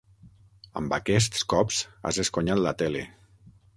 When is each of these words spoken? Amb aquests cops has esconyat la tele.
Amb 0.79 0.95
aquests 0.97 1.45
cops 1.53 1.81
has 2.09 2.19
esconyat 2.25 2.63
la 2.69 2.77
tele. 2.81 3.05